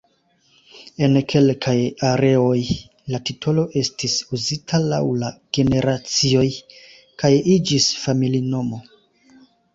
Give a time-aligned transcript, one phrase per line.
[1.07, 1.75] En kelkaj
[2.11, 2.57] areoj,
[3.17, 6.49] la titolo estis uzita laŭ la generacioj,
[7.25, 8.83] kaj iĝis familinomo.